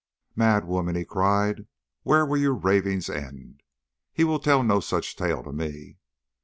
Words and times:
"Madwoman," 0.35 0.95
he 0.95 1.05
cried, 1.05 1.67
"where 2.01 2.25
will 2.25 2.37
your 2.39 2.55
ravings 2.55 3.07
end? 3.07 3.61
He 4.11 4.23
will 4.23 4.39
tell 4.39 4.63
no 4.63 4.79
such 4.79 5.15
tale 5.15 5.43
to 5.43 5.53
me." 5.53 5.99